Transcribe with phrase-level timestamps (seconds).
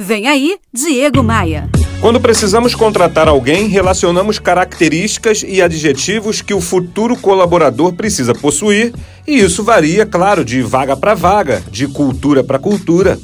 [0.00, 1.68] Vem aí, Diego Maia.
[2.00, 8.94] Quando precisamos contratar alguém, relacionamos características e adjetivos que o futuro colaborador precisa possuir,
[9.26, 13.18] e isso varia, claro, de vaga para vaga, de cultura para cultura.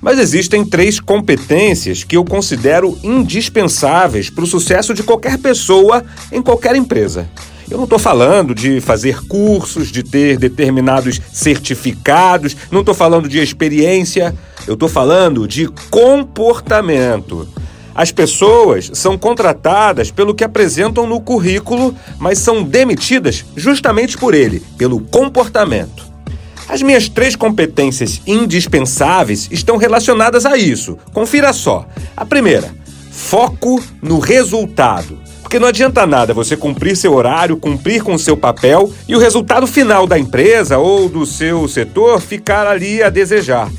[0.00, 6.02] Mas existem três competências que eu considero indispensáveis para o sucesso de qualquer pessoa
[6.32, 7.28] em qualquer empresa.
[7.70, 13.38] Eu não estou falando de fazer cursos, de ter determinados certificados, não estou falando de
[13.40, 14.34] experiência,
[14.66, 17.48] eu estou falando de comportamento.
[17.94, 24.60] As pessoas são contratadas pelo que apresentam no currículo, mas são demitidas justamente por ele,
[24.76, 26.04] pelo comportamento.
[26.68, 30.98] As minhas três competências indispensáveis estão relacionadas a isso.
[31.12, 31.86] Confira só.
[32.16, 32.74] A primeira,
[33.12, 35.18] foco no resultado.
[35.42, 39.66] Porque não adianta nada você cumprir seu horário, cumprir com seu papel e o resultado
[39.68, 43.70] final da empresa ou do seu setor ficar ali a desejar.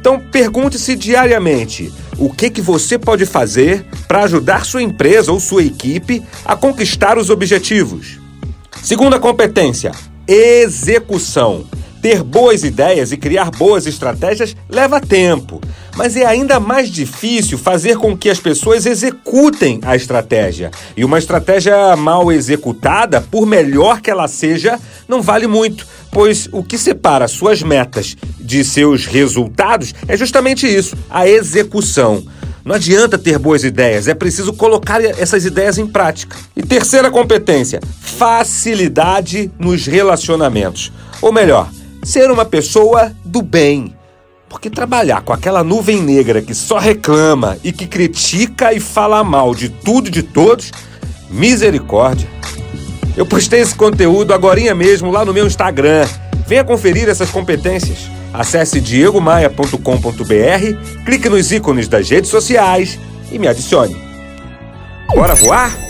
[0.00, 5.62] Então pergunte-se diariamente o que, que você pode fazer para ajudar sua empresa ou sua
[5.62, 8.18] equipe a conquistar os objetivos.
[8.82, 9.92] Segunda competência:
[10.26, 11.66] execução.
[12.02, 15.60] Ter boas ideias e criar boas estratégias leva tempo,
[15.96, 20.70] mas é ainda mais difícil fazer com que as pessoas executem a estratégia.
[20.96, 26.62] E uma estratégia mal executada, por melhor que ela seja, não vale muito, pois o
[26.62, 32.24] que separa suas metas de seus resultados é justamente isso, a execução.
[32.64, 36.36] Não adianta ter boas ideias, é preciso colocar essas ideias em prática.
[36.56, 40.92] E terceira competência, facilidade nos relacionamentos.
[41.22, 41.70] Ou melhor,
[42.02, 43.94] ser uma pessoa do bem.
[44.48, 49.54] Porque trabalhar com aquela nuvem negra que só reclama e que critica e fala mal
[49.54, 50.72] de tudo e de todos,
[51.30, 52.28] misericórdia.
[53.16, 56.06] Eu postei esse conteúdo agora mesmo lá no meu Instagram.
[56.46, 58.10] Venha conferir essas competências.
[58.32, 62.98] Acesse diegomaia.com.br, clique nos ícones das redes sociais
[63.30, 63.96] e me adicione.
[65.14, 65.89] Bora voar?